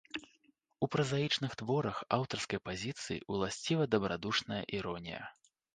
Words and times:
У 0.87 0.89
празаічных 0.93 1.51
творах 1.63 2.01
аўтарскай 2.19 2.59
пазіцыі 2.71 3.21
ўласціва 3.35 3.83
дабрадушная 3.97 4.63
іронія. 4.81 5.23